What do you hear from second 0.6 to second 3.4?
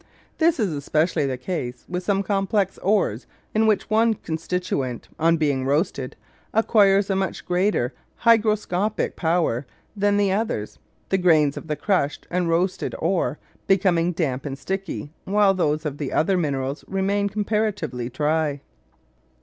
especially the case with some complex ores